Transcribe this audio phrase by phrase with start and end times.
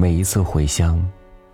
[0.00, 0.98] 每一次回乡，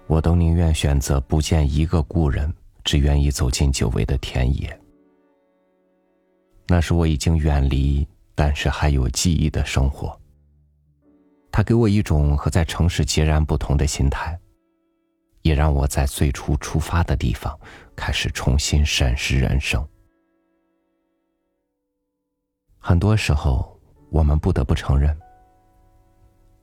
[0.07, 4.81] 我都宁愿选择不见一个故人，只愿意走进久违的田野。
[6.69, 8.07] 那是我已经远离，
[8.37, 10.17] 但是还有记忆的生活。
[11.51, 14.39] 它给我一种和在城市截然不同的心态，
[15.43, 17.59] 也让我在最初出发的地方
[17.97, 19.85] 开始重新审视人生。
[22.79, 23.77] 很多时候，
[24.09, 25.19] 我们不得不承认，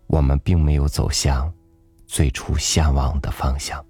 [0.08, 1.54] 我们并没有走向
[2.14, 3.84] 最初向往的方向。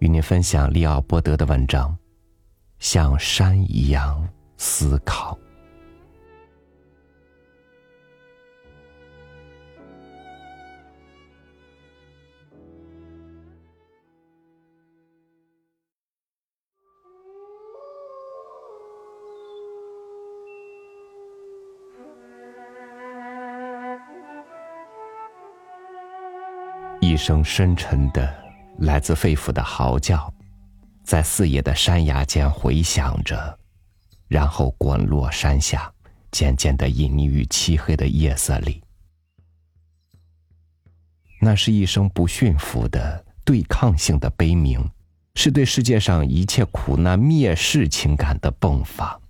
[0.00, 1.96] 与您分享利奥波德的文章。
[2.80, 5.38] 像山一样思考。
[27.06, 28.34] 一声深沉的、
[28.78, 30.32] 来自肺腑的嚎叫。
[31.04, 33.56] 在四野的山崖间回响着，
[34.26, 35.92] 然后滚落山下，
[36.32, 38.82] 渐渐的隐匿于漆黑的夜色里。
[41.40, 44.84] 那是一声不驯服的对抗性的悲鸣，
[45.36, 49.20] 是对世界上一切苦难蔑视情感的迸发。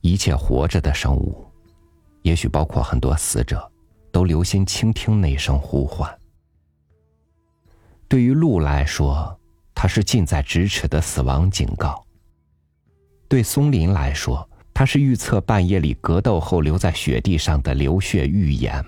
[0.00, 1.46] 一切活着的生物，
[2.30, 3.70] 也许包括很多死者。
[4.12, 6.18] 都留心倾听那声呼唤。
[8.08, 9.38] 对于鹿来说，
[9.72, 11.90] 它是近在咫尺的死亡警告；
[13.28, 18.82] 对松林来说，它是预测半夜里格斗后留在雪地上的流血预言；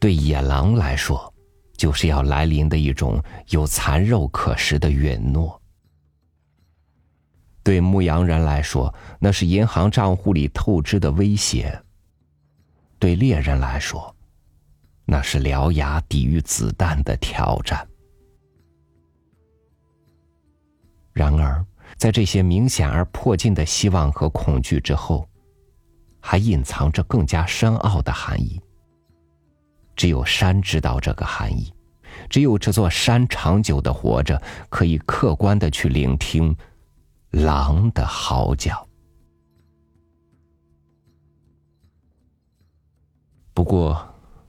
[0.00, 1.32] 对野狼来说，
[1.76, 5.48] 就是要来临的一种有残肉可食的允诺；
[7.64, 11.82] 对牧羊人来说，那是银行账户里透支的威胁。
[12.98, 14.14] 对猎人来说，
[15.04, 17.86] 那是獠牙抵御子弹的挑战。
[21.12, 21.64] 然而，
[21.96, 25.26] 在这些明显而迫近的希望和恐惧之后，
[26.20, 28.60] 还隐藏着更加深奥的含义。
[29.96, 31.72] 只有山知道这个含义，
[32.28, 36.54] 只有这座山长久的活着，可以客观的去聆听
[37.34, 38.86] 狼的嚎叫。
[43.52, 44.04] 不过，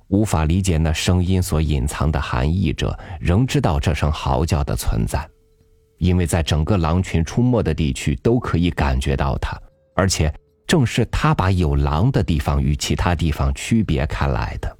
[0.07, 5.27] 无法理解那声音所隐藏的含义者，仍知道这声嚎叫的存在，
[5.97, 9.59] 因为在整个狼群出没的地区都可以感觉到它，
[9.95, 10.33] 而且
[10.67, 14.77] 正是它把有狼的地方与其他地方区别开来的。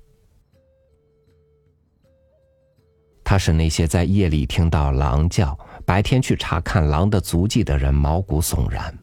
[3.24, 8.98] 它是那些在夜里听到狼叫、白天去查看狼的足迹的人毛骨悚然，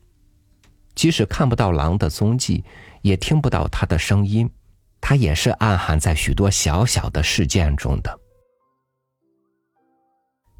[0.94, 2.64] 即使看不到狼的踪迹，
[3.02, 4.50] 也听不到它的声音。
[5.00, 8.18] 它也是暗含在许多小小的事件中的。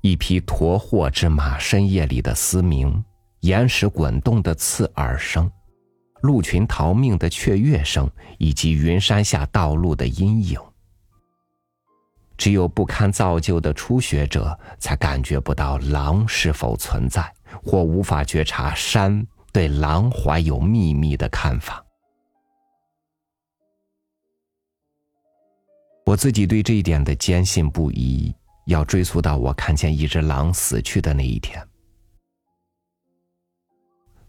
[0.00, 3.04] 一匹驮货之马深夜里的嘶鸣，
[3.40, 5.48] 岩石滚动的刺耳声，
[6.22, 10.58] 鹿群逃命的雀跃声，以及云山下道路的阴影。
[12.42, 17.32] 只有不堪造就的初学者，才感觉不到狼是否存在，
[17.64, 21.86] 或无法觉察山对狼怀有秘密的看法。
[26.04, 28.34] 我自己对这一点的坚信不疑，
[28.66, 31.64] 要追溯到我看见一只狼死去的那一天。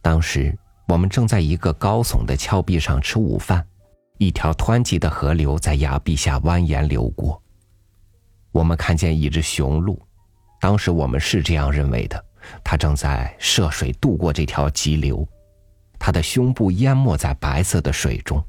[0.04, 0.56] 当时
[0.88, 3.66] 我们正在一个高耸的峭壁上吃午饭，
[4.20, 7.43] 一条湍急的河流在崖壁下蜿蜒流过。
[8.54, 10.02] 我们看见一只雄鹿，
[10.62, 12.24] 当时我们是这样认为的：
[12.64, 15.28] 它正在涉水渡过这条急流，
[16.00, 18.42] 它的胸部淹没在白色的水中。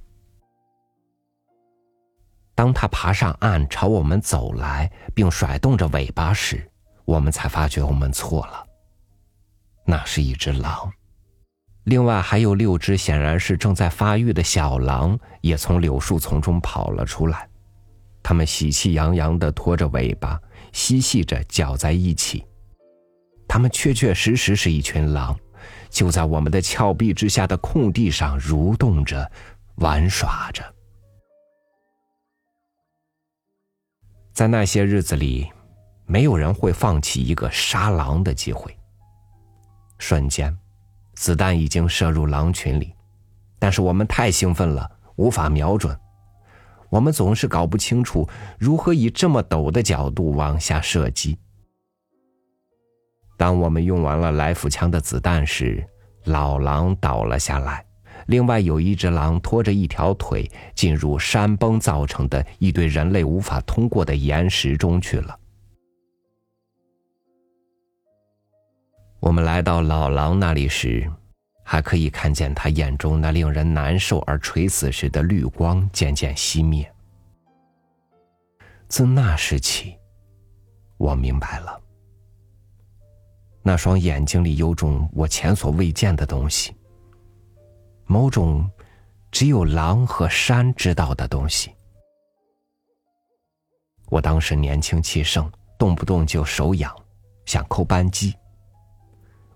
[2.54, 6.70] 当他爬上岸朝我们走来，并甩动着尾巴时，
[7.04, 8.64] 我们才发觉我们错了。
[9.84, 10.92] 那是一只狼，
[11.84, 17.48] 另外还有六只显然是正在发育的小狼也从柳树丛中跑了出来，
[18.24, 20.40] 它们喜气洋洋的拖着尾巴，
[20.72, 22.42] 嬉戏着搅在一起。
[23.46, 25.38] 它们确确实实是一群狼，
[25.90, 29.30] 就在我们的峭壁之下的空地上蠕动着，
[29.76, 30.64] 玩耍着。
[34.32, 35.46] 在那些日子里，
[36.06, 38.74] 没有人会放弃一个杀狼的机会。
[39.98, 40.56] 瞬间，
[41.14, 42.94] 子弹已经射入狼群里，
[43.58, 45.96] 但是我们太兴奋了，无法瞄准。
[46.90, 48.28] 我们总是搞不清楚
[48.58, 51.38] 如何以这么陡的角度往下射击。
[53.36, 55.84] 当我们用完了来福枪的子弹时，
[56.24, 57.84] 老狼倒了下来，
[58.26, 65.38] 另外有一只狼拖着一条腿进入山崩造成的一堆人类无法通过的岩石中去了。
[69.20, 71.10] 我们来到老狼那里时，
[71.64, 76.88] 还可以看见他眼中那令人难受而垂死时的绿光渐渐熄灭。
[78.86, 79.98] 自那时起，
[80.98, 81.80] 我明白了，
[83.62, 86.76] 那双眼睛里有种我前所未见的东西，
[88.04, 88.70] 某种
[89.32, 91.72] 只有狼和山知道的东西。
[94.10, 96.94] 我当时年轻气盛，动不动就手痒，
[97.46, 98.32] 想扣扳机。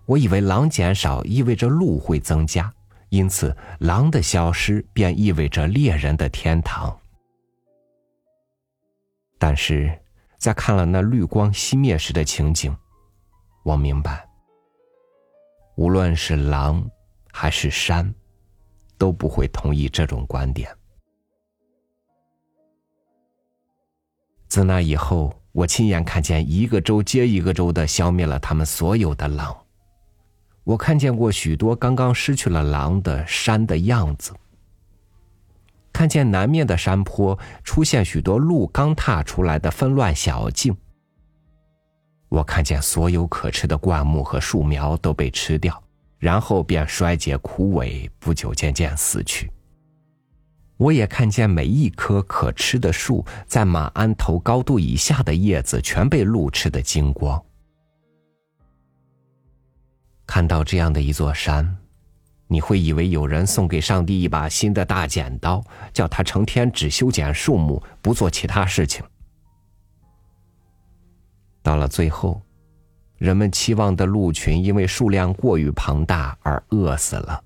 [0.09, 2.73] 我以为狼减少意味着鹿会增加，
[3.09, 6.99] 因此狼的消失便意味着猎人的天堂。
[9.37, 9.95] 但是，
[10.39, 12.75] 在看了那绿光熄灭时的情景，
[13.61, 14.27] 我明白，
[15.75, 16.83] 无论是狼
[17.31, 18.11] 还是山，
[18.97, 20.75] 都不会同意这种观点。
[24.47, 29.55] 自那以后，我亲眼看见一个州接一个州的消灭了他们所有的狼。
[30.63, 34.31] 我看见过许多刚刚失去了狼的山的样子，
[35.91, 40.75] 看见南面的山坡出现许多鹿刚踏出来的纷乱小径。
[42.27, 45.81] 我看见所有可吃的灌木和树苗都被吃掉，
[46.19, 49.51] 然后便衰竭枯萎，不久渐渐死去。
[50.77, 57.43] 我也看见每一棵可吃的树在马鞍头高度以下的叶子全被鹿吃得精光。
[60.29, 61.75] 看到这样的一座山，
[62.45, 65.59] 你会以为有人送给上帝一把新的大剪刀，
[65.91, 69.03] 叫他成天只修剪树木，不做其他事情。
[71.63, 72.39] 到了最后，
[73.17, 77.43] 人们期望的鹿群因为数量过于庞大而饿死了，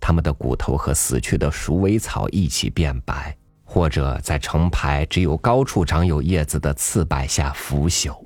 [0.00, 8.25] 他们的骨头和死去的鼠尾草一起变白，或者在成排只有高处长有叶子的刺柏下腐朽。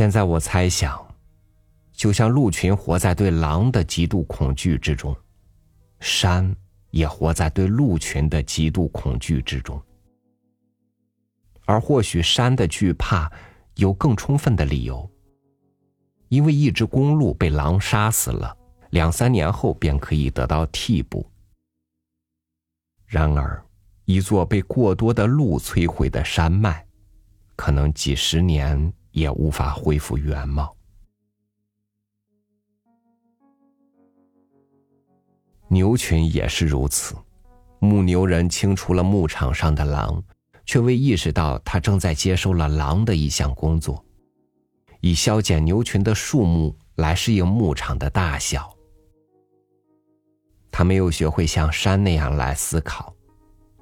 [0.00, 0.98] 现在我猜想，
[1.92, 5.14] 就像鹿群活在对狼的极度恐惧之中，
[5.98, 6.56] 山
[6.90, 9.78] 也活在对鹿群的极度恐惧之中。
[11.66, 13.30] 而或许山的惧怕
[13.74, 15.06] 有更充分的理由，
[16.30, 18.56] 因为一只公鹿被狼杀死了，
[18.92, 21.30] 两三年后便可以得到替补。
[23.04, 23.62] 然而，
[24.06, 26.86] 一座被过多的鹿摧毁的山脉，
[27.54, 28.90] 可能几十年。
[29.12, 30.74] 也无法恢复原貌。
[35.68, 37.14] 牛群也是如此，
[37.78, 40.22] 牧牛人清除了牧场上的狼，
[40.66, 44.04] 却未意识到他正在接收了狼的一项工作，
[45.00, 48.68] 以削减牛群的数目来适应牧场的大小。
[50.72, 53.14] 他没有学会像山那样来思考，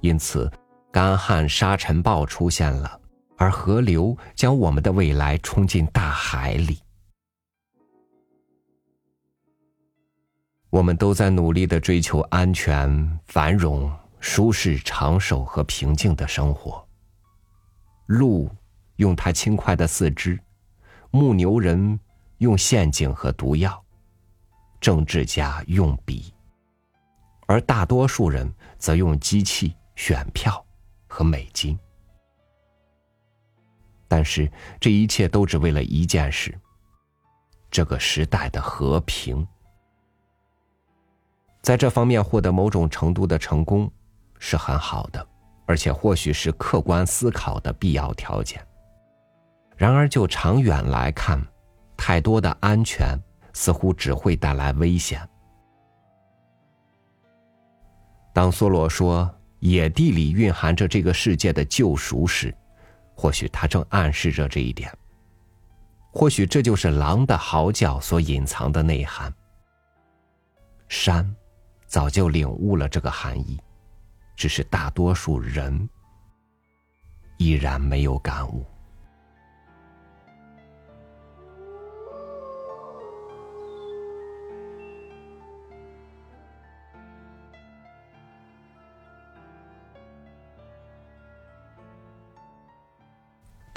[0.00, 0.50] 因此
[0.92, 2.97] 干旱沙尘暴出现了。
[3.38, 6.79] 而河流将我们的未来冲进大海里。
[10.70, 13.90] 我们都在努力的追求安全、繁荣、
[14.20, 16.87] 舒适、长寿和平静的生活。
[18.07, 18.50] 鹿
[18.97, 20.38] 用它轻快的四肢，
[21.11, 21.99] 牧牛人
[22.38, 23.83] 用陷阱和毒药，
[24.80, 26.35] 政治家用笔，
[27.47, 30.62] 而大多数人则用机器、选票
[31.07, 31.78] 和美金。
[34.08, 34.50] 但是
[34.80, 36.58] 这一切都只为了一件事：
[37.70, 39.46] 这个时代的和平。
[41.60, 43.90] 在这方面获得某种程度的成功
[44.38, 45.24] 是很好的，
[45.66, 48.64] 而且或许是客观思考的必要条件。
[49.76, 51.40] 然而，就长远来看，
[51.96, 53.20] 太多的安全
[53.52, 55.20] 似乎只会带来危险。
[58.32, 62.54] 当梭罗说“野地里蕴含着这个世界的救赎”时，
[63.20, 64.96] 或许他正暗示着这一点。
[66.12, 69.32] 或许这就是狼的嚎叫所隐藏的内涵。
[70.88, 71.28] 山
[71.88, 73.60] 早就领悟了这个含义，
[74.37, 75.88] 只是大多数人
[77.38, 78.64] 依然没有感悟。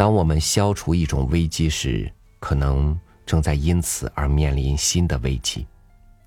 [0.01, 5.67] 当我们消除一种危机时可能正在因此而面临新的危机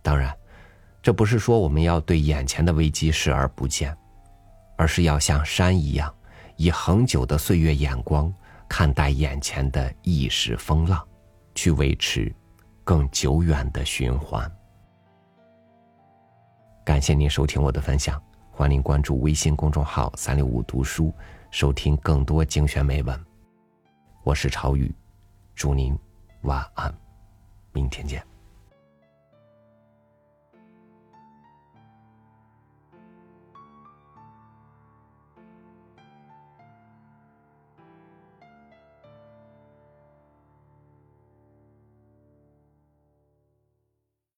[0.00, 0.32] 当然
[1.02, 3.92] 这不是说我们要对眼前的危机视而不见
[4.76, 6.14] 而是要像山一样
[6.54, 8.32] 以恒久的岁月眼光
[8.68, 11.04] 看待眼前的意识风浪
[11.56, 12.32] 去维持
[12.84, 14.48] 更久远的循环。
[16.84, 21.12] 感谢您收听我的分享欢迎关注微信公众号三六五读书
[21.50, 23.33] 收听更多精选美文。
[24.24, 24.90] 我是朝宇
[25.54, 25.94] 祝您
[26.44, 26.92] 晚安
[27.72, 28.33] 明天见。